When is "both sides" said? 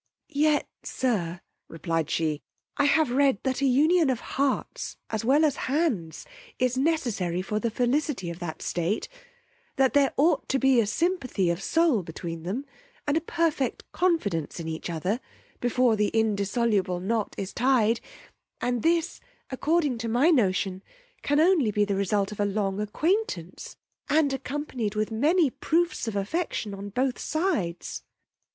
26.89-28.01